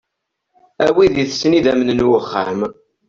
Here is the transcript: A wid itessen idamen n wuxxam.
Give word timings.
A 0.85 0.87
wid 0.95 1.15
itessen 1.23 1.57
idamen 1.57 1.93
n 1.93 2.05
wuxxam. 2.09 2.59